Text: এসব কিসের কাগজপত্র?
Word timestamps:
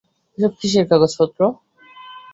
এসব 0.37 0.51
কিসের 0.59 0.85
কাগজপত্র? 0.91 1.39